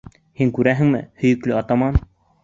Һин 0.39 0.53
күрәһеңме, 0.53 1.01
һөйөклө 1.23 1.57
атаман? 1.59 2.01